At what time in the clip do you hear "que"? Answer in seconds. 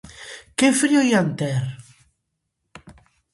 0.57-0.67